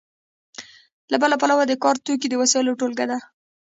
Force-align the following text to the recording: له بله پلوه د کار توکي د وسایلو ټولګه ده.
له 1.11 1.17
بله 1.23 1.35
پلوه 1.41 1.63
د 1.67 1.73
کار 1.83 1.95
توکي 2.05 2.27
د 2.29 2.35
وسایلو 2.41 2.77
ټولګه 2.79 3.05
ده. 3.11 3.17